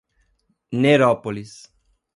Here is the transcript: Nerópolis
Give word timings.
Nerópolis 0.81 1.69